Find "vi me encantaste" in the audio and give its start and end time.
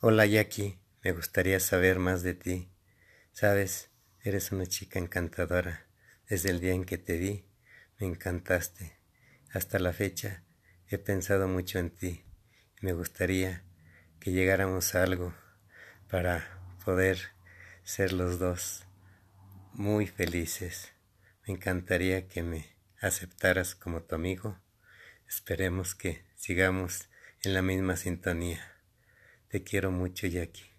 7.16-8.98